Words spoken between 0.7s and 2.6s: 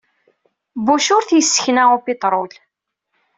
Bush ur t-yessekna upitṛul.